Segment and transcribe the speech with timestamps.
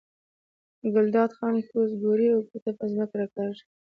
[0.93, 3.63] ګلداد خان کوز ګوري او ګوته په ځمکه راکاږي.